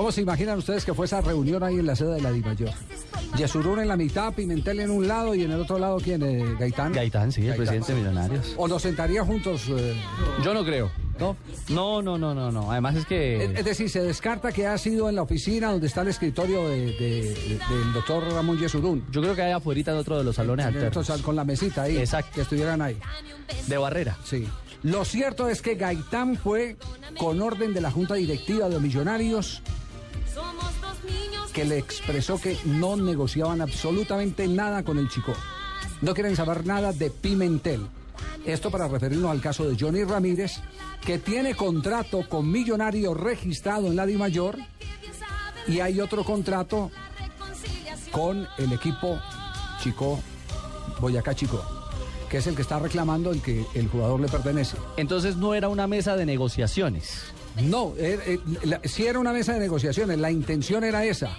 ¿Cómo 0.00 0.12
se 0.12 0.22
imaginan 0.22 0.56
ustedes 0.56 0.82
que 0.86 0.94
fue 0.94 1.04
esa 1.04 1.20
reunión 1.20 1.62
ahí 1.62 1.74
en 1.78 1.84
la 1.84 1.94
sede 1.94 2.14
de 2.14 2.22
la 2.22 2.32
Dimayor? 2.32 2.70
Yesurún 3.36 3.80
en 3.80 3.88
la 3.88 3.98
mitad, 3.98 4.32
Pimentel 4.32 4.80
en 4.80 4.88
un 4.90 5.06
lado 5.06 5.34
y 5.34 5.42
en 5.42 5.50
el 5.50 5.60
otro 5.60 5.78
lado, 5.78 5.98
¿quién? 6.02 6.22
Eh, 6.22 6.56
¿Gaitán? 6.58 6.94
Gaitán, 6.94 7.30
sí, 7.30 7.46
el 7.46 7.54
presidente 7.54 7.92
de 7.92 7.98
Millonarios. 8.00 8.54
¿O 8.56 8.66
nos 8.66 8.80
sentaría 8.80 9.22
juntos? 9.26 9.64
eh, 9.68 9.94
Yo 10.42 10.54
no 10.54 10.64
creo. 10.64 10.90
¿No? 11.18 11.36
No, 11.68 12.00
no, 12.00 12.16
no, 12.16 12.34
no, 12.34 12.50
no. 12.50 12.72
Además 12.72 12.96
es 12.96 13.04
que... 13.04 13.44
Es, 13.44 13.58
es 13.58 13.64
decir, 13.66 13.90
se 13.90 14.00
descarta 14.02 14.52
que 14.52 14.66
ha 14.66 14.78
sido 14.78 15.06
en 15.10 15.16
la 15.16 15.20
oficina 15.22 15.70
donde 15.70 15.86
está 15.88 16.00
el 16.00 16.08
escritorio 16.08 16.66
de- 16.66 16.78
de- 16.78 17.34
de- 17.34 17.76
del 17.76 17.92
doctor 17.92 18.24
Ramón 18.32 18.58
Yesurún. 18.58 19.04
Yo 19.10 19.20
creo 19.20 19.34
que 19.34 19.42
hay 19.42 19.52
afuera 19.52 19.92
en 19.92 19.98
otro 19.98 20.16
de 20.16 20.24
los 20.24 20.34
salones 20.34 20.64
En 20.66 20.76
alternos. 20.78 21.20
con 21.20 21.36
la 21.36 21.44
mesita 21.44 21.82
ahí. 21.82 21.98
Exacto. 21.98 22.30
Que 22.36 22.40
estuvieran 22.40 22.80
ahí. 22.80 22.96
De 23.66 23.76
barrera. 23.76 24.16
Sí. 24.24 24.48
Lo 24.82 25.04
cierto 25.04 25.46
es 25.50 25.60
que 25.60 25.74
Gaitán 25.74 26.38
fue 26.38 26.78
con 27.18 27.42
orden 27.42 27.74
de 27.74 27.82
la 27.82 27.90
Junta 27.90 28.14
Directiva 28.14 28.70
de 28.70 28.80
Millonarios 28.80 29.60
que 31.50 31.64
le 31.64 31.78
expresó 31.78 32.40
que 32.40 32.56
no 32.64 32.96
negociaban 32.96 33.60
absolutamente 33.60 34.46
nada 34.48 34.82
con 34.82 34.98
el 34.98 35.08
chico. 35.08 35.34
No 36.00 36.14
quieren 36.14 36.36
saber 36.36 36.66
nada 36.66 36.92
de 36.92 37.10
Pimentel. 37.10 37.86
Esto 38.44 38.70
para 38.70 38.88
referirnos 38.88 39.30
al 39.30 39.40
caso 39.40 39.68
de 39.68 39.76
Johnny 39.78 40.04
Ramírez, 40.04 40.60
que 41.04 41.18
tiene 41.18 41.54
contrato 41.54 42.26
con 42.28 42.50
Millonarios 42.50 43.18
registrado 43.18 43.88
en 43.88 43.96
la 43.96 44.06
DIMAYOR 44.06 44.58
y 45.66 45.80
hay 45.80 46.00
otro 46.00 46.24
contrato 46.24 46.90
con 48.10 48.46
el 48.58 48.72
equipo 48.72 49.20
Chico, 49.82 50.20
Boyacá 51.00 51.34
Chico, 51.34 51.62
que 52.28 52.38
es 52.38 52.46
el 52.46 52.54
que 52.54 52.62
está 52.62 52.78
reclamando 52.78 53.30
el 53.30 53.42
que 53.42 53.64
el 53.74 53.88
jugador 53.88 54.20
le 54.20 54.28
pertenece. 54.28 54.76
Entonces 54.96 55.36
no 55.36 55.54
era 55.54 55.68
una 55.68 55.86
mesa 55.86 56.16
de 56.16 56.26
negociaciones. 56.26 57.24
No, 57.62 57.94
eh, 57.98 58.18
eh, 58.26 58.78
era 59.06 59.18
una 59.18 59.32
mesa 59.32 59.52
de 59.54 59.60
negociaciones, 59.60 60.18
la 60.18 60.30
intención 60.30 60.84
era 60.84 61.04
esa. 61.04 61.36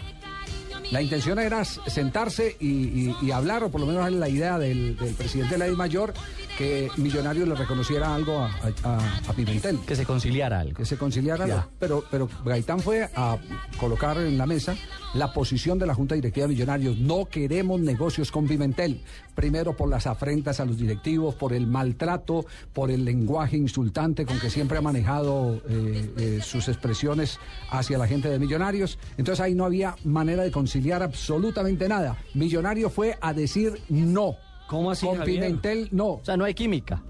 La 0.92 1.02
intención 1.02 1.40
era 1.40 1.64
sentarse 1.64 2.58
y, 2.60 3.32
hablar, 3.32 3.64
o 3.64 3.72
por 3.72 3.80
lo 3.80 3.88
menos 3.88 4.12
la 4.12 4.28
idea 4.28 4.60
del, 4.60 4.98
del 4.98 5.14
presidente 5.14 5.58
de 5.58 5.70
la 5.70 5.76
Mayor, 5.76 6.14
que 6.58 6.90
Millonarios 6.98 7.48
le 7.48 7.56
reconociera 7.56 8.14
algo 8.14 8.40
a, 8.40 8.52
a- 8.84 9.22
a 9.28 9.34
Pimentel, 9.34 9.80
Que 9.86 9.96
se 9.96 10.06
conciliara 10.06 10.60
algo. 10.60 10.76
que 10.76 10.86
se 10.86 10.98
conciliara. 10.98 11.46
Algo. 11.46 11.66
Pero, 11.80 12.04
pero 12.12 12.30
Gaitán 12.46 12.80
fue 12.80 13.10
a 13.16 13.38
colocar 13.80 14.18
en 14.18 14.38
la 14.38 14.46
mesa 14.46 14.76
la 15.14 15.34
posición 15.34 15.78
de 15.80 15.86
la 15.86 15.94
Junta 15.94 16.16
Directiva 16.16 16.48
de 16.48 16.54
Millonarios. 16.54 16.98
No 16.98 17.26
queremos 17.26 17.80
negocios 17.82 18.32
con 18.32 18.48
Pimentel. 18.48 19.02
Primero 19.36 19.76
por 19.76 19.90
las 19.90 20.08
afrentas 20.08 20.60
a 20.60 20.66
los 20.66 20.78
directivos, 20.78 21.36
por 21.36 21.54
el 21.54 21.68
maltrato, 21.68 22.46
por 22.74 22.92
el 22.92 23.04
lenguaje 23.06 23.58
insultante 23.58 24.26
con 24.26 24.40
que 24.40 24.50
siempre 24.50 24.78
ha 24.78 24.82
manejado 24.82 25.62
eh, 25.70 26.14
eh, 26.18 26.40
sus 26.44 26.68
expresiones 26.68 27.40
hacia 27.72 27.98
la 27.98 28.08
gente 28.08 28.30
de 28.30 28.40
Millonarios. 28.40 29.00
Entonces 29.18 29.42
ahí 29.44 29.56
no 29.56 29.66
había 29.66 29.96
manera 30.04 30.44
de 30.44 30.52
conciliar 30.52 31.02
absolutamente 31.04 31.88
nada. 31.88 32.18
Millonario 32.34 32.90
fue 32.90 33.18
a 33.22 33.34
decir 33.34 33.82
no. 33.90 34.36
¿Cómo 34.72 34.90
así, 34.90 35.06
Con 35.06 35.18
Javier? 35.18 35.42
Pimentel 35.42 35.90
no. 35.92 36.08
O 36.12 36.22
sea, 36.24 36.38
no 36.38 36.46
hay 36.46 36.54
química. 36.54 37.04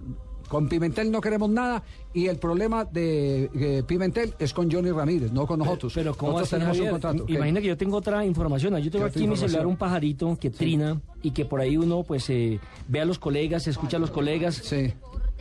Con 0.49 0.67
Pimentel 0.67 1.11
no 1.11 1.21
queremos 1.21 1.47
nada 1.47 1.83
y 2.11 2.25
el 2.25 2.37
problema 2.37 2.85
de 2.85 3.51
eh, 3.53 3.83
Pimentel 3.85 4.33
es 4.39 4.51
con 4.51 4.69
Johnny 4.69 4.89
Ramírez, 4.89 5.31
no 5.31 5.45
con 5.45 5.59
nosotros. 5.59 5.93
Pero 5.93 6.15
¿cómo 6.15 6.39
nosotros 6.39 6.47
así, 6.47 6.55
tenemos 6.55 6.77
Javier? 6.77 6.91
un 6.91 6.99
contrato. 6.99 7.25
¿Qué? 7.27 7.33
Imagina 7.33 7.61
que 7.61 7.67
yo 7.67 7.77
tengo 7.77 7.97
otra 7.97 8.25
información. 8.25 8.75
Yo 8.77 8.89
tengo 8.89 9.05
¿Qué 9.05 9.09
otra 9.09 9.19
aquí 9.19 9.23
en 9.25 9.29
mi 9.29 9.37
celular 9.37 9.67
un 9.67 9.77
pajarito 9.77 10.35
que 10.41 10.49
trina 10.49 10.99
y 11.21 11.29
que 11.29 11.45
por 11.45 11.61
ahí 11.61 11.77
uno 11.77 12.01
pues 12.01 12.27
eh, 12.31 12.59
ve 12.87 12.99
a 12.99 13.05
los 13.05 13.19
colegas, 13.19 13.67
escucha 13.67 13.97
a 13.97 13.99
los 13.99 14.09
colegas. 14.09 14.55
Sí. 14.55 14.91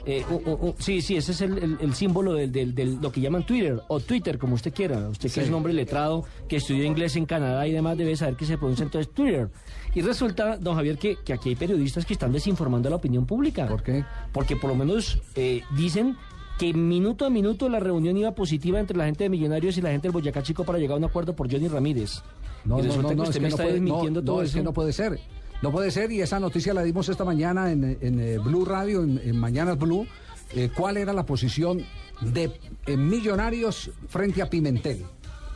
Eh, 0.06 0.25
u- 0.31 0.50
u- 0.50 0.69
u- 0.69 0.75
sí, 0.78 1.03
sí, 1.03 1.16
ese 1.16 1.33
es 1.33 1.41
el, 1.43 1.59
el- 1.59 1.77
el 1.81 1.94
símbolo 1.94 2.33
del, 2.34 2.50
del- 2.50 2.75
del- 2.75 2.99
lo 3.00 3.12
que 3.12 3.21
llaman 3.21 3.44
Twitter 3.44 3.81
o 3.88 4.00
Twitter, 4.00 4.38
como 4.38 4.55
usted 4.55 4.72
quiera. 4.72 5.09
Usted 5.09 5.25
que 5.28 5.34
Sí. 5.34 5.41
es 5.41 5.49
un 5.49 5.55
hombre 5.55 5.72
letrado, 5.72 6.25
que 6.49 6.56
estudió 6.56 6.84
inglés 6.84 7.16
en 7.16 7.27
Canadá 7.27 7.66
y 7.66 7.72
demás, 7.72 7.97
debe 7.99 8.16
saber 8.16 8.34
que 8.37 8.47
se 8.47 8.56
pronuncia 8.56 8.84
entonces 8.84 9.12
Twitter. 9.12 9.50
Y 9.94 10.00
resulta, 10.03 10.56
don 10.56 10.75
Javier, 10.77 10.97
que, 10.99 11.16
que 11.25 11.33
aquí 11.33 11.50
hay 11.50 11.56
periodistas 11.56 12.06
que 12.06 12.15
están 12.15 12.33
desinformando 12.33 12.88
a 12.88 12.91
la 12.91 12.97
opinión 12.97 13.27
pública. 13.27 13.66
¿Por 13.66 13.83
qué? 13.83 14.05
Porque 14.33 14.56
por 14.56 14.71
lo 14.71 14.77
menos 14.77 15.19
eh, 15.34 15.62
dicen 15.77 16.17
que 16.59 16.72
minuto 16.75 17.25
a 17.27 17.31
minuto 17.31 17.69
la 17.69 17.81
reunión 17.81 18.17
iba 18.17 18.32
positiva 18.34 18.78
entre 18.81 18.97
la 18.97 19.06
gente 19.06 19.25
de 19.25 19.31
Millonarios 19.31 19.77
y 19.78 19.81
la 19.82 19.91
gente 19.91 20.09
del 20.09 20.12
Boyacá 20.12 20.43
Chico 20.43 20.65
para 20.65 20.78
llegar 20.78 20.94
a 20.94 20.99
un 20.99 21.05
acuerdo 21.05 21.34
por 21.34 21.50
Johnny 21.50 21.69
Ramírez. 21.69 22.22
No, 22.65 22.78
y 22.78 22.82
resulta 22.82 23.03
no, 23.03 23.09
que 23.09 23.17
no, 23.17 23.22
usted 23.25 23.37
es 23.37 23.41
me 23.43 23.49
que 23.49 23.50
no 23.50 23.56
está 23.56 23.62
puede, 23.65 23.69
no, 23.81 23.84
desmintiendo 23.84 24.21
no, 24.21 24.25
todo 24.27 24.43
es 24.43 24.49
eso. 24.50 24.59
que 24.59 24.65
no 24.65 24.72
puede 24.72 24.93
ser. 24.93 25.19
No 25.62 25.71
puede 25.71 25.91
ser 25.91 26.10
y 26.10 26.22
esa 26.22 26.41
noticia 26.41 26.72
la 26.72 26.82
dimos 26.82 27.09
esta 27.09 27.25
mañana 27.25 27.71
en, 27.71 27.98
en, 28.00 28.21
eh, 28.21 28.38
Blue 28.38 28.65
Radio, 28.65 29.03
en, 29.03 29.37
Mañanas 29.37 29.78
Blue. 29.78 30.06
Eh, 30.54 30.71
¿Cuál 30.75 30.97
era 30.97 31.12
la 31.12 31.26
posición 31.26 31.84
de 32.22 32.50
eh, 32.87 32.97
Millonarios 32.97 33.91
frente 34.09 34.41
a 34.41 34.49
Pimentel? 34.49 35.04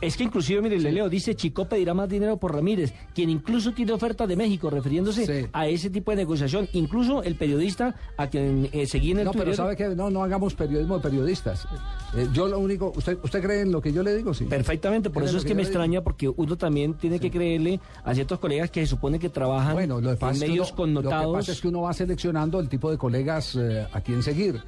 Es 0.05 0.15
que 0.17 0.23
inclusive, 0.23 0.61
mire, 0.61 0.79
le 0.79 0.91
leo, 0.91 1.09
dice 1.09 1.35
Chico 1.35 1.67
pedirá 1.67 1.93
más 1.93 2.07
dinero 2.07 2.37
por 2.37 2.53
Ramírez, 2.53 2.93
quien 3.13 3.29
incluso 3.29 3.73
tiene 3.73 3.91
oferta 3.91 4.27
de 4.27 4.35
México, 4.35 4.69
refiriéndose 4.69 5.25
Sí. 5.25 5.47
a 5.51 5.67
ese 5.67 5.89
tipo 5.89 6.11
de 6.11 6.17
negociación. 6.17 6.67
Incluso 6.73 7.23
el 7.23 7.35
periodista 7.35 7.95
a 8.17 8.27
quien 8.27 8.69
eh, 8.71 8.85
seguí 8.85 9.11
en 9.11 9.19
el 9.19 9.25
No, 9.25 9.31
pero 9.31 9.53
sabe 9.53 9.75
que 9.75 9.89
no, 9.95 10.09
no 10.09 10.23
hagamos 10.23 10.53
periodismo 10.53 10.97
de 10.97 11.01
periodistas. 11.01 11.67
Eh, 12.15 12.27
yo 12.33 12.47
lo 12.47 12.59
único, 12.59 12.93
¿usted, 12.95 13.17
¿usted 13.23 13.41
cree 13.41 13.61
en 13.61 13.71
lo 13.71 13.81
que 13.81 13.91
yo 13.91 14.03
le 14.03 14.15
digo? 14.15 14.33
Sí. 14.33 14.45
Perfectamente, 14.45 15.09
por 15.09 15.23
eso 15.23 15.37
es 15.37 15.43
que 15.43 15.49
que 15.49 15.55
me 15.55 15.61
extraña, 15.63 16.01
porque 16.03 16.29
uno 16.29 16.55
también 16.57 16.93
tiene 16.95 17.19
que 17.19 17.31
creerle 17.31 17.79
a 18.03 18.13
ciertos 18.13 18.39
colegas 18.39 18.69
que 18.69 18.81
se 18.81 18.87
supone 18.87 19.17
que 19.19 19.29
trabajan 19.29 19.73
Bueno, 19.73 19.99
lo 20.01 20.11
en 20.11 20.39
medios 20.39 20.69
uno- 20.69 20.75
connotados. 20.77 21.25
Lo 21.25 21.31
que 21.33 21.37
pasa 21.39 21.51
es 21.53 21.61
que 21.61 21.67
uno 21.67 21.81
va 21.81 21.93
seleccionando 21.93 22.59
el 22.59 22.69
tipo 22.69 22.91
de 22.91 22.97
colegas 22.97 23.55
eh, 23.55 23.87
a 23.91 24.01
quien 24.01 24.21
seguir. 24.21 24.61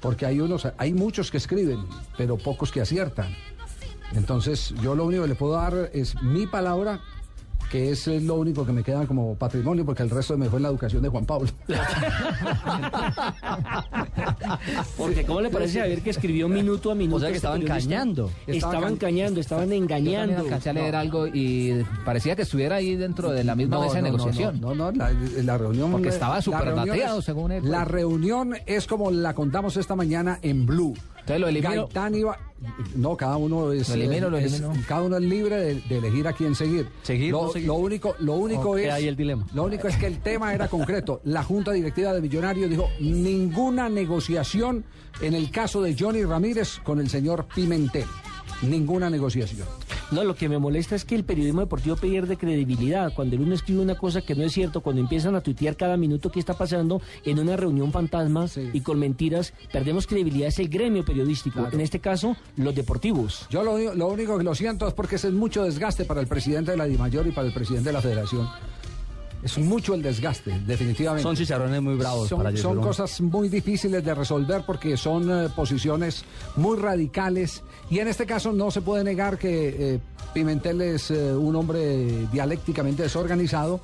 Porque 0.00 0.26
hay 0.26 0.40
unos, 0.40 0.66
hay 0.78 0.92
muchos 0.92 1.30
que 1.30 1.36
escriben, 1.36 1.78
pero 2.16 2.36
pocos 2.36 2.72
que 2.72 2.80
aciertan. 2.80 3.28
Entonces, 4.14 4.74
yo 4.82 4.94
lo 4.94 5.04
único 5.06 5.22
que 5.22 5.28
le 5.28 5.34
puedo 5.34 5.52
dar 5.54 5.90
es 5.92 6.14
mi 6.22 6.46
palabra, 6.46 7.00
que 7.70 7.90
es 7.90 8.06
lo 8.06 8.34
único 8.34 8.66
que 8.66 8.72
me 8.72 8.82
queda 8.84 9.06
como 9.06 9.34
patrimonio, 9.36 9.84
porque 9.86 10.02
el 10.02 10.10
resto 10.10 10.36
me 10.36 10.48
fue 10.50 10.58
en 10.58 10.64
la 10.64 10.68
educación 10.68 11.02
de 11.02 11.08
Juan 11.08 11.24
Pablo. 11.24 11.48
Porque, 14.96 15.24
¿cómo 15.24 15.40
le 15.40 15.50
parece, 15.50 15.80
Javier, 15.80 16.02
que 16.02 16.10
escribió 16.10 16.48
minuto 16.48 16.90
a 16.90 16.94
minuto? 16.94 17.16
O 17.16 17.20
sea 17.20 17.28
que 17.30 17.36
este 17.36 17.46
estaban 17.46 17.62
cañando. 17.62 18.30
Estaba 18.46 18.74
Estaban 18.74 18.94
ca- 18.96 19.06
cañando, 19.06 19.40
estaban 19.40 19.68
Yo 19.68 19.74
engañando. 19.76 20.38
alcancé 20.38 20.70
a 20.70 20.72
leer 20.74 20.96
algo 20.96 21.26
y 21.26 21.84
parecía 22.04 22.36
que 22.36 22.42
estuviera 22.42 22.76
ahí 22.76 22.94
dentro 22.96 23.30
de 23.30 23.44
la 23.44 23.54
misma 23.54 23.80
mesa 23.80 23.96
de 23.96 24.02
negociación. 24.02 24.60
No, 24.60 24.74
no, 24.74 24.90
la, 24.92 25.10
la 25.42 25.58
reunión. 25.58 25.90
Porque 25.92 26.08
estaba 26.08 26.40
súper 26.42 26.64
reunión 26.66 26.88
bateado, 26.88 27.18
es- 27.20 27.24
según 27.24 27.52
él, 27.52 27.60
pues. 27.60 27.70
La 27.70 27.84
reunión 27.84 28.54
es 28.66 28.86
como 28.86 29.10
la 29.10 29.34
contamos 29.34 29.76
esta 29.76 29.94
mañana 29.96 30.38
en 30.42 30.66
Blue. 30.66 30.94
Entonces 31.22 31.40
lo 31.40 31.48
elimino. 31.48 31.82
Gaitán 31.86 32.14
iba. 32.14 32.38
No, 32.94 33.16
cada 33.16 33.36
uno 33.38 33.72
es. 33.72 33.88
Lo 33.88 33.94
elimino, 33.96 34.30
lo 34.30 34.38
es- 34.38 34.62
cada 34.86 35.02
uno 35.02 35.16
es 35.16 35.22
libre 35.22 35.56
de, 35.56 35.74
de 35.80 35.98
elegir 35.98 36.28
a 36.28 36.32
quién 36.32 36.54
seguir. 36.54 36.88
Seguir, 37.02 37.32
Lo, 37.32 37.44
no 37.46 37.52
seguir. 37.52 37.66
lo 37.68 37.74
único, 37.74 38.14
lo 38.20 38.34
único 38.34 38.76
es. 38.76 38.90
ahí 38.90 39.08
el 39.08 39.16
dilema. 39.16 39.46
Lo 39.54 39.64
único 39.64 39.88
es 39.88 39.96
que 39.96 40.06
el 40.06 40.18
tema 40.20 40.54
era 40.54 40.68
concreto. 40.68 41.20
La 41.24 41.42
Junta 41.42 41.72
Directiva 41.72 42.12
de 42.12 42.20
Millonarios 42.20 42.70
dijo 42.70 42.88
ninguna 43.00 43.88
negociación 43.88 44.84
en 45.20 45.34
el 45.34 45.50
caso 45.50 45.82
de 45.82 45.96
Johnny 45.98 46.24
Ramírez 46.24 46.78
con 46.84 47.00
el 47.00 47.08
señor 47.08 47.46
Pimentel. 47.54 48.06
Ninguna 48.62 49.10
negociación. 49.10 49.66
No, 50.12 50.24
lo 50.24 50.34
que 50.36 50.48
me 50.48 50.58
molesta 50.58 50.94
es 50.94 51.04
que 51.04 51.14
el 51.14 51.24
periodismo 51.24 51.60
deportivo 51.62 51.96
pierde 51.96 52.36
credibilidad. 52.36 53.12
Cuando 53.14 53.34
el 53.36 53.42
uno 53.42 53.54
escribe 53.54 53.80
una 53.80 53.96
cosa 53.96 54.20
que 54.20 54.34
no 54.34 54.42
es 54.44 54.52
cierto, 54.52 54.82
cuando 54.82 55.00
empiezan 55.00 55.34
a 55.34 55.40
tuitear 55.40 55.76
cada 55.76 55.96
minuto 55.96 56.30
qué 56.30 56.38
está 56.38 56.54
pasando 56.54 57.00
en 57.24 57.38
una 57.38 57.56
reunión 57.56 57.90
fantasma 57.92 58.46
Sí. 58.46 58.68
y 58.72 58.80
con 58.82 58.98
mentiras, 58.98 59.52
perdemos 59.72 60.06
credibilidad. 60.06 60.48
Es 60.48 60.58
el 60.58 60.68
gremio 60.68 61.04
periodístico. 61.04 61.60
Claro. 61.60 61.74
En 61.74 61.80
este 61.80 61.98
caso, 62.00 62.36
los 62.56 62.74
deportivos. 62.74 63.46
Yo 63.50 63.62
lo, 63.62 63.94
lo 63.94 64.06
único 64.08 64.36
que 64.38 64.44
lo 64.44 64.54
siento 64.54 64.86
es 64.86 64.94
porque 64.94 65.16
ese 65.16 65.28
es 65.28 65.34
mucho 65.34 65.64
desgaste 65.64 66.04
para 66.04 66.20
el 66.20 66.26
presidente 66.26 66.72
de 66.72 66.76
la 66.76 66.84
DIMAYOR 66.84 67.26
y 67.26 67.32
para 67.32 67.46
el 67.48 67.54
presidente 67.54 67.88
de 67.88 67.92
la 67.94 68.02
federación. 68.02 68.46
Es 69.42 69.58
mucho 69.58 69.94
el 69.94 70.02
desgaste, 70.02 70.56
definitivamente. 70.66 71.22
Son 71.24 71.34
chicharrones 71.34 71.82
muy 71.82 71.96
bravos 71.96 72.28
Son, 72.28 72.38
para 72.38 72.50
son 72.50 72.56
Yesurún. 72.56 72.82
cosas 72.84 73.20
muy 73.20 73.48
difíciles 73.48 74.04
de 74.04 74.14
resolver 74.14 74.62
porque 74.64 74.96
son 74.96 75.28
eh, 75.30 75.48
posiciones 75.54 76.24
muy 76.56 76.76
radicales 76.78 77.62
y 77.90 77.98
en 77.98 78.06
este 78.08 78.24
caso 78.24 78.52
no 78.52 78.70
se 78.70 78.82
puede 78.82 79.02
negar 79.02 79.38
que 79.38 79.94
eh, 79.94 80.00
Pimentel 80.32 80.80
es 80.82 81.10
eh, 81.10 81.34
un 81.34 81.56
hombre 81.56 82.26
dialécticamente 82.32 83.02
desorganizado 83.02 83.80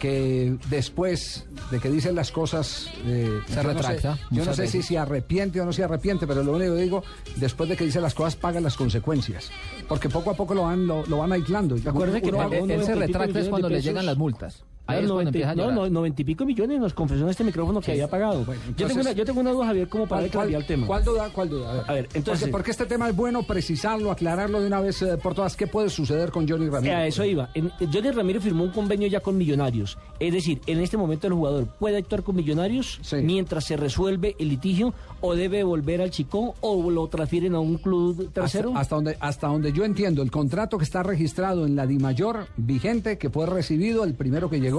que 0.00 0.56
después 0.68 1.44
de 1.70 1.78
que 1.78 1.88
dicen 1.88 2.16
las 2.16 2.32
cosas 2.32 2.88
eh, 3.04 3.40
Se 3.46 3.54
yo 3.54 3.62
no 3.62 3.68
sé- 3.68 3.74
retracta, 3.74 4.18
yo 4.32 4.44
no 4.44 4.52
sé 4.54 4.66
si 4.66 4.82
se 4.82 4.98
arrepiente 4.98 5.60
o 5.60 5.64
no 5.64 5.72
se 5.72 5.84
arrepiente, 5.84 6.26
pero 6.26 6.42
lo 6.42 6.54
único 6.56 6.74
que 6.74 6.80
digo, 6.82 7.04
después 7.36 7.68
de 7.68 7.76
que 7.76 7.84
dice 7.84 8.00
las 8.00 8.12
cosas, 8.14 8.34
pagan 8.34 8.64
las 8.64 8.76
consecuencias. 8.76 9.50
Porque 9.88 10.08
poco 10.08 10.30
a 10.30 10.34
poco 10.34 10.54
lo 10.54 10.62
van, 10.62 10.88
lo, 10.88 11.06
lo 11.06 11.18
van 11.18 11.30
aislando. 11.32 11.76
¿Te 11.76 11.88
acuerdas 11.88 12.20
que 12.20 12.30
Uno- 12.30 12.42
Él, 12.50 12.52
él 12.52 12.60
se 12.60 12.64
90 12.66 12.82
y 12.82 12.86
pico 12.94 13.00
retracta 13.06 13.38
es 13.40 13.48
cuando 13.48 13.68
le 13.68 13.80
llegan 13.80 14.06
las 14.06 14.16
multas. 14.16 14.64
Ahí 14.86 14.98
es 14.98 15.08
cuando 15.08 15.14
90 15.14 15.28
empieza 15.28 15.50
a 15.50 15.54
no, 15.54 15.70
no, 15.72 15.88
90 15.88 16.22
y 16.22 16.24
pico 16.24 16.44
millones 16.44 16.80
nos 16.80 16.92
confesó 16.92 17.22
en 17.22 17.30
este 17.30 17.44
micrófono 17.44 17.80
que 17.80 17.92
había 17.92 18.08
pagado. 18.08 18.44
yo, 18.76 18.86
tengo 18.88 19.00
una, 19.00 19.12
yo 19.12 19.24
tengo 19.24 19.40
una 19.40 19.52
duda, 19.52 19.66
Javier, 19.66 19.88
como 19.88 20.06
para 20.06 20.22
¿Cuál, 20.22 20.22
darle 20.22 20.30
claridad 20.32 20.60
al 20.60 20.66
tema. 20.66 20.86
cuál 20.88 21.04
duda? 21.04 21.30
¿Cuál 21.32 21.48
duda? 21.48 21.70
A 21.70 21.74
ver, 21.74 21.84
A 21.88 21.92
ver, 21.92 22.08
entonces- 22.14 22.40
porque, 22.48 22.50
porque 22.52 22.70
este 22.72 22.86
tema 22.86 23.08
es 23.08 23.14
bueno 23.16 23.42
precisarlo, 23.44 24.10
aclararlo 24.10 24.60
de 24.60 24.66
una 24.66 24.80
vez 24.80 25.00
eh, 25.02 25.16
por 25.22 25.34
todas. 25.34 25.56
¿Qué 25.56 25.66
puede 25.68 25.88
suceder 25.88 26.30
con 26.32 26.48
Johnny 26.48 26.68
Ramírez? 26.68 26.96
A 26.96 27.06
eso 27.06 27.24
iba. 27.24 27.48
En- 27.54 27.70
Johnny 27.92 28.10
Ramírez 28.10 28.42
firmó 28.42 28.64
un 28.64 28.70
convenio 28.72 29.06
ya 29.06 29.20
con 29.20 29.36
Millonarios. 29.38 29.96
Es 30.18 30.32
decir, 30.32 30.60
en 30.66 30.80
este 30.80 30.96
momento 30.96 31.26
el 31.28 31.32
jugador 31.34 31.66
puede 31.78 31.98
actuar 31.98 32.22
con 32.24 32.34
Millonarios 32.34 32.98
Sí. 33.02 33.16
mientras 33.22 33.64
se 33.64 33.76
resuelve 33.76 34.34
el 34.38 34.48
litigio 34.48 34.92
o 35.20 35.34
debe 35.36 35.62
volver 35.62 36.00
al 36.02 36.10
Chico 36.10 36.54
o 36.60 36.90
lo 36.90 37.06
transfieren 37.06 37.54
a 37.54 37.60
un 37.60 37.76
club 37.78 38.32
tercero. 38.32 38.70
Hasta, 38.70 38.80
hasta 38.80 38.94
donde, 38.96 39.16
hasta 39.20 39.46
donde 39.46 39.72
yo 39.72 39.84
entiendo, 39.84 40.22
el 40.22 40.30
contrato 40.32 40.76
que 40.76 40.84
está 40.84 41.02
registrado 41.04 41.66
en 41.66 41.76
la 41.76 41.86
DIMAYOR 41.86 42.48
vigente, 42.56 43.16
que 43.18 43.30
fue 43.30 43.46
recibido, 43.46 44.02
el 44.04 44.14
primero 44.14 44.50
que 44.50 44.58
llegó, 44.60 44.71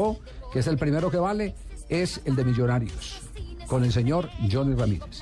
que 0.51 0.59
es 0.59 0.67
el 0.67 0.77
primero 0.77 1.09
que 1.11 1.17
vale, 1.17 1.55
es 1.89 2.21
el 2.25 2.35
de 2.35 2.43
Millonarios, 2.45 3.21
con 3.67 3.83
el 3.83 3.91
señor 3.91 4.29
Johnny 4.51 4.75
Ramírez. 4.75 5.19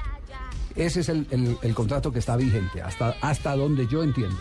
Ese 0.76 1.02
es 1.02 1.10
el, 1.10 1.28
el- 1.62 1.76
contrato 1.76 2.12
que 2.12 2.20
está 2.20 2.38
vigente, 2.38 2.82
hasta, 2.82 3.16
hasta 3.22 3.56
donde 3.56 3.88
yo 3.88 4.04
entiendo. 4.04 4.38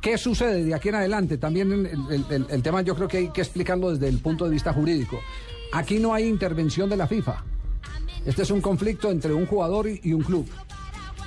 ¿Qué 0.00 0.16
sucede 0.18 0.62
de 0.64 0.74
aquí 0.74 0.90
en 0.90 0.94
adelante? 0.96 1.36
También 1.38 1.72
el, 2.10 2.46
el- 2.48 2.62
tema 2.62 2.82
yo 2.82 2.94
creo 2.94 3.08
que 3.08 3.16
hay 3.18 3.28
que 3.30 3.40
explicarlo 3.40 3.90
desde 3.90 4.08
el 4.08 4.18
punto 4.20 4.44
de 4.44 4.50
vista 4.52 4.72
jurídico. 4.72 5.18
Aquí 5.72 5.98
no 5.98 6.14
hay 6.14 6.26
intervención 6.28 6.88
de 6.88 6.96
la 6.96 7.06
FIFA. 7.08 7.42
Este 8.24 8.42
es 8.42 8.50
un 8.50 8.60
conflicto 8.60 9.10
entre 9.10 9.34
un 9.34 9.46
jugador 9.46 9.88
y 9.88 10.12
un 10.12 10.22
club. 10.22 10.46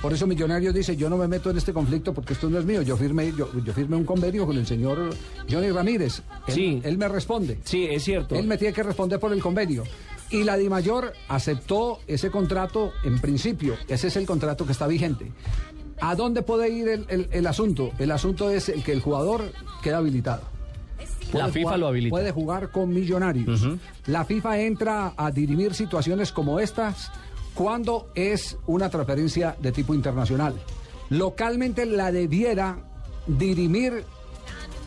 Por 0.02 0.12
eso 0.12 0.26
Millonarios 0.28 0.72
dice, 0.72 0.96
yo 0.96 1.10
no 1.10 1.16
me 1.16 1.26
meto 1.26 1.50
en 1.50 1.58
este 1.58 1.72
conflicto 1.72 2.14
porque 2.14 2.32
esto 2.34 2.48
no 2.48 2.58
es 2.58 2.64
mío. 2.64 2.82
Yo 2.82 2.96
firmé, 2.96 3.32
yo, 3.36 3.48
yo 3.64 3.72
firmé 3.72 3.96
un 3.96 4.04
convenio 4.04 4.46
con 4.46 4.56
el 4.56 4.66
señor 4.66 5.10
Johnny 5.50 5.70
Ramírez. 5.70 6.22
Él, 6.46 6.54
Sí. 6.54 6.80
él 6.84 6.96
me 6.98 7.08
responde. 7.08 7.58
Sí, 7.64 7.84
es 7.90 8.04
cierto. 8.04 8.36
Él 8.36 8.46
me 8.46 8.56
tiene 8.56 8.72
que 8.72 8.82
responder 8.84 9.18
por 9.18 9.32
el 9.32 9.40
convenio. 9.42 9.82
Y 10.30 10.44
la 10.44 10.56
DIMAYOR 10.56 11.12
aceptó 11.28 11.98
ese 12.06 12.30
contrato 12.30 12.92
en 13.04 13.18
principio. 13.18 13.74
Ese 13.88 14.08
es 14.08 14.16
el 14.16 14.26
contrato 14.26 14.66
que 14.66 14.72
está 14.72 14.86
vigente. 14.86 15.32
¿A 16.00 16.14
dónde 16.14 16.42
puede 16.42 16.68
ir 16.68 16.86
el, 16.88 17.06
el- 17.08 17.28
el 17.32 17.46
asunto? 17.46 17.90
El 17.98 18.12
asunto 18.12 18.50
es 18.50 18.68
el 18.68 18.84
que 18.84 18.92
el 18.92 19.00
jugador 19.00 19.50
queda 19.82 19.96
habilitado. 19.98 20.42
La 21.32 21.48
FIFA 21.48 21.60
jugar- 21.70 21.78
lo 21.80 21.86
habilita. 21.88 22.10
Puede 22.10 22.30
jugar 22.30 22.70
con 22.70 22.88
millonarios. 22.90 23.66
La 24.06 24.24
FIFA 24.24 24.60
entra 24.60 25.12
a 25.16 25.30
dirimir 25.30 25.74
situaciones 25.74 26.30
como 26.32 26.60
estas 26.60 27.10
cuando 27.54 28.08
es 28.14 28.56
una 28.66 28.88
transferencia 28.88 29.56
de 29.60 29.72
tipo 29.72 29.94
internacional. 29.94 30.54
Localmente 31.10 31.86
la 31.86 32.12
debiera 32.12 32.78
dirimir 33.26 34.04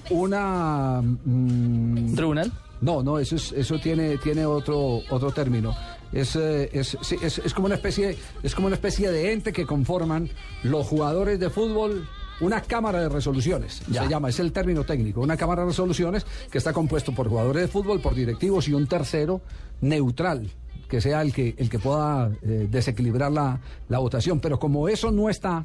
una... 0.09 1.01
mm, 1.01 2.15
¿Tribunal? 2.15 2.51
no, 2.81 3.03
no, 3.03 3.19
eso 3.19 3.35
es, 3.35 3.51
eso 3.51 3.79
tiene, 3.79 4.17
tiene 4.17 4.45
otro, 4.45 5.01
otro 5.09 5.31
término. 5.31 5.75
Es, 6.11 6.35
eh, 6.35 6.69
es, 6.73 6.97
sí, 7.01 7.15
es- 7.21 7.37
es 7.39 7.53
como 7.53 7.67
una 7.67 7.75
especie, 7.75 8.17
es 8.43 8.53
como 8.55 8.67
una 8.67 8.75
especie 8.75 9.11
de 9.11 9.31
ente 9.31 9.53
que 9.53 9.65
conforman 9.65 10.29
los 10.63 10.85
jugadores 10.87 11.39
de 11.39 11.49
fútbol. 11.49 12.07
Una 12.41 12.59
cámara 12.61 12.99
de 13.01 13.07
resoluciones, 13.09 13.83
Ya. 13.87 14.01
se 14.03 14.09
llama, 14.09 14.29
es 14.29 14.39
el 14.39 14.51
término 14.51 14.83
técnico, 14.83 15.21
una 15.21 15.37
cámara 15.37 15.61
de 15.61 15.67
resoluciones 15.67 16.25
que 16.51 16.57
está 16.57 16.73
compuesto 16.73 17.13
por 17.13 17.29
jugadores 17.29 17.61
de 17.61 17.67
fútbol, 17.67 18.01
por 18.01 18.15
directivos 18.15 18.67
y 18.67 18.73
un 18.73 18.87
tercero 18.87 19.41
neutral, 19.79 20.49
que 20.91 20.99
sea 20.99 21.21
el 21.21 21.31
que, 21.31 21.55
el 21.57 21.69
que 21.69 21.79
pueda 21.79 22.29
eh, 22.41 22.67
desequilibrar 22.69 23.31
la, 23.31 23.61
la 23.87 23.99
votación. 23.99 24.41
Pero 24.41 24.59
como 24.59 24.89
eso 24.89 25.09
no 25.09 25.29
está, 25.29 25.63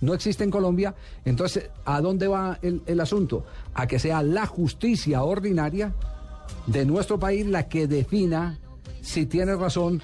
no 0.00 0.12
existe 0.12 0.42
en 0.42 0.50
Colombia, 0.50 0.92
entonces, 1.24 1.70
¿a 1.84 2.00
dónde 2.00 2.26
va 2.26 2.58
el, 2.62 2.82
el 2.84 3.00
asunto? 3.00 3.46
A 3.74 3.86
que 3.86 4.00
sea 4.00 4.24
la 4.24 4.44
justicia 4.44 5.22
ordinaria 5.22 5.94
de 6.66 6.84
nuestro 6.84 7.16
país 7.16 7.46
la 7.46 7.68
que 7.68 7.86
defina 7.86 8.58
si 9.02 9.26
tiene 9.26 9.54
razón 9.54 10.02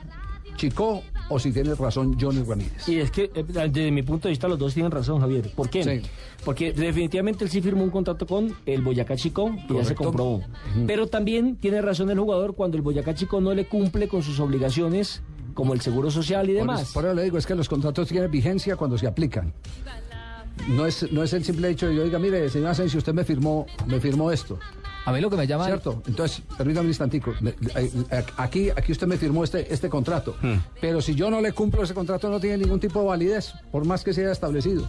Chico 0.54 1.02
o 1.28 1.38
si 1.38 1.52
tiene 1.52 1.74
razón 1.74 2.16
Johnny 2.20 2.42
Ramírez. 2.42 2.88
Y 2.88 2.98
es 2.98 3.10
que, 3.10 3.30
eh, 3.34 3.44
desde 3.46 3.90
mi 3.90 4.02
punto 4.02 4.28
de 4.28 4.30
vista, 4.32 4.48
los 4.48 4.58
dos 4.58 4.74
tienen 4.74 4.90
razón, 4.92 5.20
Javier. 5.20 5.50
¿Por 5.54 5.69
qué? 5.70 5.82
Sí. 5.82 6.08
Porque 6.44 6.72
definitivamente 6.72 7.44
él 7.44 7.50
sí 7.50 7.60
firmó 7.62 7.84
un 7.84 7.90
contrato 7.90 8.26
con 8.26 8.54
el 8.66 8.82
Boyacá 8.82 9.16
Chico, 9.16 9.54
que 9.69 9.74
ya 9.74 9.84
se 9.84 9.94
comprobó. 9.94 10.42
Pero 10.86 11.06
también 11.06 11.56
tiene 11.56 11.80
razón 11.80 12.10
el 12.10 12.19
jugador 12.19 12.54
cuando 12.54 12.76
el 12.76 12.82
Boyacá 12.82 13.14
Chico 13.14 13.40
no 13.40 13.54
le 13.54 13.66
cumple 13.66 14.08
con 14.08 14.22
sus 14.22 14.40
obligaciones, 14.40 15.22
como 15.54 15.74
el 15.74 15.80
seguro 15.80 16.10
social 16.10 16.48
y 16.48 16.52
Por 16.54 16.60
demás. 16.62 16.82
eso, 16.82 16.92
por 16.94 17.04
eso 17.04 17.14
le 17.14 17.22
digo, 17.24 17.38
es 17.38 17.46
que 17.46 17.54
los 17.54 17.69
contratos 17.69 18.08
tienen 18.08 18.30
vigencia 18.30 18.76
cuando 18.76 18.96
se 18.98 19.06
aplican. 19.06 19.52
No 20.69 20.86
es, 20.86 21.10
no 21.12 21.22
es 21.22 21.32
el 21.32 21.44
simple 21.44 21.70
hecho 21.70 21.86
de 21.88 21.94
yo 21.94 22.04
diga, 22.04 22.19
mire, 22.19 22.48
señor 22.48 22.69
Asensio, 22.70 22.98
usted 22.98 23.14
me 23.14 23.24
firmó, 23.24 23.66
me 23.86 23.98
firmó 24.00 24.30
esto. 24.30 24.58
A 25.04 25.12
mí 25.12 25.20
lo 25.20 25.28
que 25.31 25.37
me 25.37 25.46
llama... 25.46 25.66
¿Cierto? 25.66 26.02
Entonces, 26.06 26.43
permítame 26.56 26.84
un 26.87 26.90
instantico. 26.90 27.32
Eh, 27.44 27.54
eh, 28.10 28.25
Aquí, 28.37 28.70
aquí 28.70 28.93
usted 28.93 29.06
me 29.08 29.16
firmó 29.16 29.43
este, 29.43 29.72
este 29.72 29.88
contrato. 29.88 30.37
Pero 30.81 31.00
si 31.00 31.14
yo 31.14 31.28
no 31.31 31.40
le 31.40 31.52
cumplo 31.52 31.82
ese 31.82 31.93
contrato, 31.94 32.28
no 32.31 32.38
tiene 32.38 32.58
ningún 32.58 32.78
tipo 32.78 33.00
de 33.00 33.06
validez, 33.06 33.52
por 33.72 33.84
más 33.84 34.04
que 34.04 34.12
sea 34.14 34.31
establecido. 34.31 34.88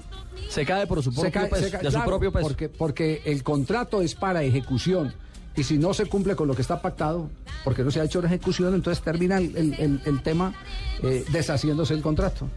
Se 0.49 0.65
cae 0.65 0.85
por 0.85 1.01
su 1.01 1.11
Se 1.11 1.19
propio 1.21 1.41
cae- 1.41 1.49
peso. 1.49 1.63
se 1.63 1.71
cae- 1.71 1.81
de 1.81 1.91
su 1.91 2.03
propio 2.03 2.31
peso. 2.31 2.47
Porque, 2.47 2.69
porque 2.69 3.21
el 3.25 3.41
contrato 3.43 4.01
es 4.01 4.13
para 4.13 4.43
ejecución. 4.43 5.13
Y 5.55 5.63
si 5.63 5.77
no 5.77 5.93
se 5.93 6.05
cumple 6.07 6.35
con 6.35 6.47
lo 6.47 6.55
que 6.55 6.61
está 6.63 6.81
pactado, 6.81 7.29
porque 7.63 7.83
no 7.83 7.89
se 7.91 7.99
ha 7.99 8.03
hecho 8.03 8.21
la 8.21 8.27
ejecución, 8.27 8.73
entonces 8.75 9.03
termina 9.03 9.37
el, 9.37 9.55
el- 9.57 9.73
el- 9.75 10.01
el 10.05 10.21
tema 10.23 10.53
eh, 11.01 11.23
deshaciéndose 11.31 11.93
el 11.95 12.01
contrato. 12.01 12.47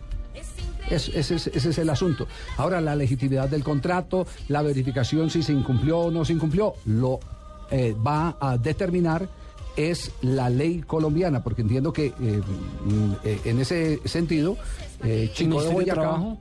Es- 0.91 1.09
ese, 1.09 1.35
es, 1.35 1.47
ese 1.49 1.71
es 1.71 1.79
el 1.79 1.91
asunto. 1.91 2.27
Ahora, 2.59 2.81
la 2.81 2.95
legitimidad 2.95 3.49
del 3.49 3.65
contrato, 3.65 4.27
la 4.49 4.63
verificación 4.63 5.31
si 5.31 5.43
se 5.43 5.53
incumplió 5.53 5.99
o 5.99 6.11
no 6.11 6.25
se 6.25 6.33
incumplió, 6.35 6.75
lo 6.85 7.19
eh, 7.71 7.95
va 8.05 8.37
a 8.41 8.57
determinar 8.59 9.29
es 9.77 10.11
la 10.23 10.49
ley 10.49 10.81
colombiana, 10.81 11.43
porque 11.43 11.63
entiendo 11.63 11.93
que 11.93 12.07
eh, 12.07 12.13
mm, 12.85 13.13
eh, 13.25 13.41
en 13.45 13.61
ese 13.61 14.01
sentido, 14.07 14.57
eh, 15.05 15.31
Chico 15.35 15.63
de 15.63 15.69
Boyacá, 15.69 16.37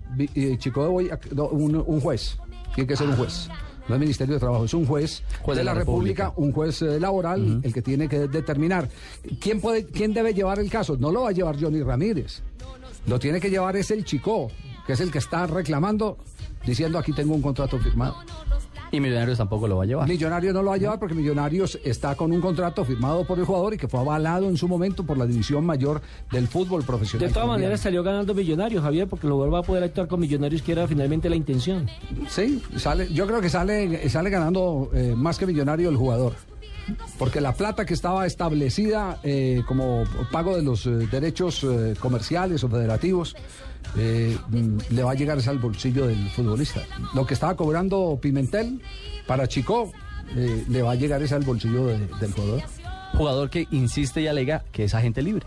Chico 0.57 0.83
de 0.83 0.89
Boyacá, 0.89 1.29
no, 1.35 1.47
un, 1.47 1.75
un 1.75 1.99
juez, 1.99 2.37
tiene 2.73 2.87
que 2.87 2.95
ser 2.95 3.09
un 3.09 3.17
juez. 3.17 3.49
No 3.87 3.95
es 3.95 4.01
Ministerio 4.01 4.33
de 4.33 4.39
Trabajo, 4.39 4.65
es 4.65 4.73
un 4.73 4.85
juez, 4.85 5.21
Juez 5.43 5.57
de, 5.57 5.63
la, 5.63 5.75
República, 5.75 6.33
un 6.37 6.51
juez 6.51 6.81
eh, 6.81 6.99
laboral, 6.99 7.61
el 7.61 7.71
que 7.71 7.83
tiene 7.83 8.09
que 8.09 8.27
determinar. 8.27 8.89
¿Quién, 9.39 9.61
puede, 9.61 9.85
¿Quién 9.85 10.11
debe 10.11 10.33
llevar 10.33 10.59
el 10.59 10.71
caso? 10.71 10.97
No 10.97 11.11
lo 11.11 11.21
va 11.21 11.29
a 11.29 11.31
llevar 11.31 11.59
Johnny 11.59 11.83
Ramírez. 11.83 12.41
Lo 13.05 13.19
tiene 13.19 13.39
que 13.39 13.51
llevar 13.51 13.75
es 13.75 13.91
el 13.91 14.03
Chico, 14.03 14.49
que 14.87 14.93
es 14.93 14.99
el 15.01 15.11
que 15.11 15.19
está 15.19 15.45
reclamando, 15.45 16.17
diciendo 16.65 16.97
aquí 16.97 17.13
tengo 17.13 17.35
un 17.35 17.43
contrato 17.43 17.77
firmado. 17.77 18.15
Y 18.95 18.99
Millonarios 19.01 19.37
tampoco 19.37 19.67
lo 19.67 19.75
va 19.75 19.83
a 19.83 19.85
llevar. 19.85 20.07
Millonarios 20.07 20.53
no 20.53 20.63
lo 20.63 20.69
va 20.69 20.75
a 20.75 20.79
llevar 20.79 20.99
porque 20.99 21.13
Millonarios 21.13 21.77
está 21.83 22.15
con 22.15 22.31
un 22.31 22.39
contrato 22.39 22.85
firmado 22.85 23.25
por 23.25 23.37
el 23.37 23.43
jugador 23.43 23.73
y 23.73 23.77
que 23.77 23.89
fue 23.89 23.99
avalado 23.99 24.47
en 24.47 24.55
su 24.55 24.69
momento 24.69 25.05
por 25.05 25.17
la 25.17 25.25
división 25.25 25.65
mayor 25.65 26.01
del 26.31 26.47
fútbol 26.47 26.83
profesional. 26.83 27.27
De 27.27 27.33
todas 27.33 27.49
maneras 27.49 27.81
salió 27.81 28.03
ganando 28.03 28.33
Millonarios, 28.33 28.81
Javier, 28.81 29.07
porque 29.07 29.27
el 29.27 29.33
jugador 29.33 29.53
va 29.53 29.59
a 29.59 29.63
poder 29.63 29.83
actuar 29.83 30.07
con 30.07 30.21
Millonarios, 30.21 30.61
que 30.61 30.71
era 30.71 30.87
finalmente 30.87 31.29
la 31.29 31.35
intención. 31.35 31.89
Sí, 32.29 32.63
sale, 32.77 33.11
yo 33.11 33.27
creo 33.27 33.41
que 33.41 33.49
sale, 33.49 34.07
sale 34.09 34.29
ganando 34.29 34.89
eh, 34.93 35.13
más 35.15 35.37
que 35.37 35.45
millonario 35.45 35.89
el 35.89 35.97
jugador. 35.97 36.33
Porque 37.17 37.41
la 37.41 37.53
plata 37.53 37.85
que 37.85 37.93
estaba 37.93 38.25
establecida 38.25 39.19
eh, 39.23 39.63
como 39.67 40.03
pago 40.31 40.55
de 40.55 40.63
los 40.63 40.85
eh, 40.85 40.91
derechos 41.11 41.63
eh, 41.63 41.95
comerciales 41.99 42.63
o 42.63 42.69
federativos 42.69 43.35
eh, 43.97 44.37
mm, 44.49 44.77
le 44.91 45.03
va 45.03 45.11
a 45.11 45.15
llegar 45.15 45.37
es 45.37 45.47
al 45.47 45.59
bolsillo 45.59 46.07
del 46.07 46.29
futbolista. 46.29 46.81
Lo 47.13 47.25
que 47.25 47.33
estaba 47.33 47.55
cobrando 47.55 48.17
Pimentel 48.21 48.81
para 49.27 49.47
Chico 49.47 49.91
eh, 50.35 50.63
le 50.69 50.81
va 50.81 50.91
a 50.91 50.95
llegar 50.95 51.21
es 51.23 51.31
al 51.31 51.43
bolsillo 51.43 51.87
de- 51.87 52.07
del 52.19 52.31
jugador, 52.33 52.61
Jugador 53.13 53.49
que 53.49 53.67
insiste 53.71 54.21
y 54.21 54.27
alega 54.27 54.63
que 54.71 54.83
es 54.85 54.93
agente 54.93 55.21
libre. 55.21 55.45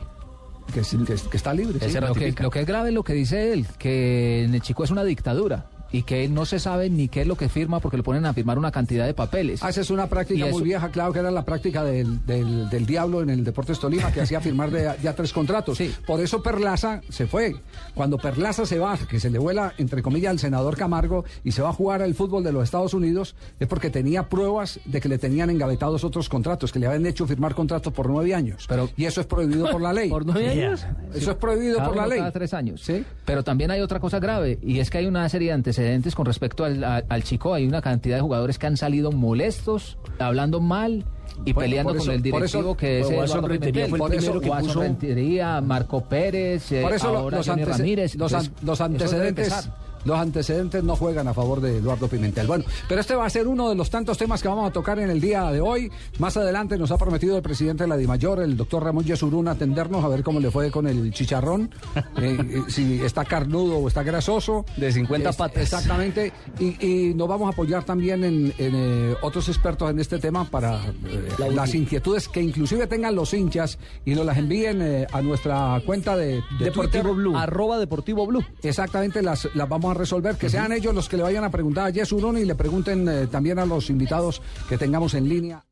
que, 0.72 0.80
es- 0.80 0.88
que- 1.06 1.28
que 1.30 1.36
está 1.36 1.52
libre. 1.54 1.78
sí. 1.80 1.86
Lo 1.86 1.92
que, 1.92 2.00
ratifica. 2.00 2.42
lo 2.42 2.50
que 2.50 2.60
es 2.60 2.66
grave 2.66 2.88
es 2.88 2.94
lo 2.94 3.02
que 3.04 3.12
dice 3.14 3.52
él, 3.52 3.66
que 3.78 4.44
en 4.44 4.54
el 4.54 4.60
chico 4.62 4.84
es 4.84 4.90
una 4.90 5.04
dictadura 5.04 5.66
y 5.90 6.02
que 6.02 6.28
no 6.28 6.44
se 6.44 6.58
sabe 6.58 6.90
ni 6.90 7.08
qué 7.08 7.22
es 7.22 7.26
lo 7.26 7.36
que 7.36 7.48
firma 7.48 7.80
porque 7.80 7.96
le 7.96 8.02
ponen 8.02 8.26
a 8.26 8.32
firmar 8.34 8.58
una 8.58 8.70
cantidad 8.70 9.06
de 9.06 9.14
papeles. 9.14 9.62
Ah, 9.62 9.70
esa 9.70 9.80
es 9.80 9.90
una 9.90 10.06
práctica 10.08 10.46
muy 10.46 10.62
vieja, 10.62 10.90
claro 10.90 11.12
que 11.12 11.20
era 11.20 11.30
la 11.30 11.44
práctica 11.44 11.82
del, 11.84 12.24
del, 12.26 12.68
del 12.68 12.86
diablo 12.86 13.22
en 13.22 13.30
el 13.30 13.44
Deportes 13.44 13.78
Tolima, 13.78 14.12
que 14.12 14.20
hacía 14.20 14.40
firmar 14.40 14.70
de, 14.70 14.90
ya 15.02 15.14
tres 15.14 15.32
contratos. 15.32 15.78
Sí. 15.78 15.94
Por 16.06 16.20
eso 16.20 16.42
Perlaza 16.42 17.00
se 17.08 17.26
fue. 17.26 17.56
Cuando 17.94 18.18
Perlaza 18.18 18.66
se 18.66 18.78
va, 18.78 18.98
que 18.98 19.18
se 19.18 19.30
le 19.30 19.38
vuela, 19.38 19.72
entre 19.78 20.02
comillas, 20.02 20.30
al 20.32 20.38
senador 20.38 20.76
Camargo 20.76 21.24
y 21.42 21.52
se 21.52 21.62
va 21.62 21.70
a 21.70 21.72
jugar 21.72 22.02
al 22.02 22.14
fútbol 22.14 22.44
de 22.44 22.52
los 22.52 22.64
Estados 22.64 22.92
Unidos, 22.92 23.34
es 23.58 23.66
porque 23.66 23.88
tenía 23.88 24.28
pruebas 24.28 24.80
de 24.84 25.00
que 25.00 25.08
le 25.08 25.16
tenían 25.18 25.48
engavetados 25.48 26.04
otros 26.04 26.28
contratos, 26.28 26.70
que 26.70 26.78
le 26.78 26.86
habían 26.86 27.06
hecho 27.06 27.26
firmar 27.26 27.54
contratos 27.54 27.92
por 27.94 28.08
nueve 28.10 28.34
años. 28.34 28.66
Pero- 28.68 28.90
y 28.96 29.06
eso 29.06 29.20
es 29.22 29.26
prohibido 29.26 29.70
por 29.70 29.80
la 29.80 29.92
ley. 29.92 30.10
¿Por 30.10 30.26
nueve 30.26 30.48
años? 30.50 30.84
Eso 31.14 31.30
es 31.30 31.36
prohibido 31.38 31.76
Cada 31.76 31.88
por 31.88 31.96
la 31.96 32.06
ley. 32.06 32.18
Cada 32.18 32.32
tres 32.32 32.52
años. 32.52 32.82
Sí. 32.82 33.04
Pero 33.24 33.42
también 33.42 33.70
hay 33.70 33.80
otra 33.80 34.00
cosa 34.00 34.18
grave 34.18 34.58
y 34.62 34.80
es 34.80 34.90
que 34.90 34.98
hay 34.98 35.06
una 35.06 35.26
serie 35.28 35.48
de 35.48 35.54
antecedentes 35.54 35.77
antecedentes 35.78 36.14
con 36.14 36.26
respecto 36.26 36.64
al, 36.64 36.82
al- 36.82 37.04
al 37.08 37.22
chico. 37.24 37.54
Hay 37.54 37.66
una 37.66 37.80
cantidad 37.80 38.16
de 38.16 38.22
jugadores 38.22 38.58
que 38.58 38.66
han 38.66 38.76
salido 38.76 39.12
molestos, 39.12 39.96
hablando 40.18 40.60
mal 40.60 41.04
y 41.44 41.52
Bueno, 41.52 41.60
peleando 41.70 41.90
por 41.90 41.98
con 41.98 42.02
eso- 42.02 42.12
el 42.24 42.30
por 42.30 42.44
eso- 42.44 42.58
directivo 42.58 42.76
que 42.76 43.00
es 43.00 43.06
Eduardo 43.10 43.42
Pimentel. 43.48 43.88
fue 43.88 43.98
el 43.98 43.98
Por 44.00 44.14
eso 44.14 44.40
que 44.40 44.50
puso- 44.50 44.80
Rentería, 44.80 45.60
Marco 45.60 46.02
Pérez, 46.04 46.72
eh, 46.72 46.82
eso 46.94 47.08
ahora 47.16 47.36
los, 47.38 47.46
Johnny 47.46 47.64
Ramírez. 47.64 48.14
los, 48.16 48.32
an- 48.34 48.52
los 48.62 48.74
eso 48.74 48.84
antecedentes. 48.84 49.70
Los 50.04 50.18
antecedentes 50.18 50.82
no 50.84 50.96
juegan 50.96 51.28
a 51.28 51.34
favor 51.34 51.60
de 51.60 51.78
Eduardo 51.78 52.08
Pimentel. 52.08 52.46
Bueno, 52.46 52.64
pero 52.88 53.00
este 53.00 53.14
va 53.14 53.26
a 53.26 53.30
ser 53.30 53.46
uno 53.48 53.68
de 53.68 53.74
los 53.74 53.90
tantos 53.90 54.18
temas 54.18 54.42
que 54.42 54.48
vamos 54.48 54.68
a 54.68 54.72
tocar 54.72 54.98
en 54.98 55.10
el 55.10 55.20
día 55.20 55.50
de 55.52 55.60
hoy. 55.60 55.90
Más 56.18 56.36
adelante 56.36 56.76
nos 56.78 56.90
ha 56.90 56.98
prometido 56.98 57.36
el 57.36 57.42
presidente 57.42 57.84
de 57.84 57.88
la 57.88 57.96
DIMAYOR, 57.96 58.40
el 58.40 58.56
doctor 58.56 58.84
Ramón 58.84 59.04
Yesurún, 59.04 59.48
atendernos 59.48 60.04
a 60.04 60.08
ver 60.08 60.22
cómo 60.22 60.40
le 60.40 60.50
fue 60.50 60.70
con 60.70 60.86
el 60.86 61.12
chicharrón, 61.12 61.70
eh, 62.16 62.38
eh, 62.40 62.62
si 62.68 63.00
está 63.02 63.24
carnudo 63.24 63.78
o 63.78 63.88
está 63.88 64.02
grasoso. 64.02 64.64
De 64.76 64.92
50 64.92 65.30
Es- 65.30 65.36
patas. 65.36 65.62
Exactamente. 65.62 66.32
Y, 66.58 66.84
y 67.10 67.14
nos 67.14 67.28
vamos 67.28 67.46
a 67.48 67.52
apoyar 67.52 67.84
también 67.84 68.24
en, 68.24 68.52
en, 68.58 68.72
eh, 68.74 69.14
otros 69.22 69.48
expertos 69.48 69.90
en 69.90 69.98
este 69.98 70.18
tema 70.18 70.44
para 70.44 70.76
eh, 70.86 71.50
las 71.52 71.74
inquietudes 71.74 72.28
que 72.28 72.40
inclusive 72.42 72.86
tengan 72.86 73.14
los 73.14 73.32
hinchas 73.34 73.78
y 74.04 74.14
nos 74.14 74.24
las 74.26 74.38
envíen 74.38 75.06
a 75.12 75.22
nuestra 75.22 75.80
cuenta 75.84 76.16
de, 76.16 76.34
de 76.58 76.64
Deportivo 76.66 77.02
Twitter. 77.02 77.16
Blue. 77.16 77.36
Arroba 77.36 77.78
Deportivo 77.78 78.26
Blue. 78.26 78.44
Exactamente, 78.62 79.22
las, 79.22 79.48
las 79.54 79.68
vamos 79.68 79.87
a 79.90 79.94
resolver. 79.94 80.36
Que 80.36 80.48
sean 80.48 80.72
ellos 80.72 80.94
los 80.94 81.08
que 81.08 81.16
le 81.16 81.22
vayan 81.22 81.44
a 81.44 81.50
preguntar 81.50 81.86
a 81.86 81.90
Yesurún 81.90 82.38
y 82.38 82.44
le 82.44 82.54
pregunten 82.54 83.08
eh, 83.08 83.26
también 83.26 83.58
a 83.58 83.66
los 83.66 83.90
invitados 83.90 84.42
que 84.68 84.78
tengamos 84.78 85.14
en 85.14 85.28
línea. 85.28 85.67